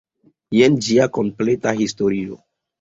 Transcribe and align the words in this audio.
Jen 0.59 0.77
ĝia 0.87 1.07
kompleta 1.19 1.77
historio. 1.85 2.43